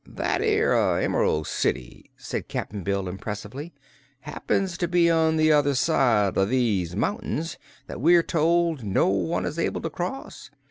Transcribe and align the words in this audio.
"That 0.07 0.41
'ere 0.41 0.99
Em'rald 0.99 1.45
City," 1.45 2.09
said 2.17 2.47
Cap'n 2.47 2.81
Bill 2.81 3.07
impressively, 3.07 3.71
"happens 4.21 4.75
to 4.79 4.87
be 4.87 5.11
on 5.11 5.35
the 5.37 5.51
other 5.51 5.75
side 5.75 6.39
o' 6.39 6.45
those 6.45 6.95
mountains, 6.95 7.55
that 7.85 8.01
we're 8.01 8.23
told 8.23 8.83
no 8.83 9.07
one 9.09 9.45
is 9.45 9.59
able 9.59 9.81
to 9.81 9.91
cross. 9.91 10.49